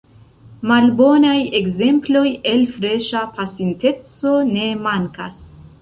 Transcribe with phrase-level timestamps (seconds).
[0.71, 5.43] Malbonaj ekzemploj el freŝa pasinteco ne mankas.